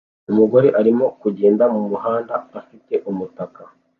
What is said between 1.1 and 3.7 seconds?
kugenda mumuhanda afite umutaka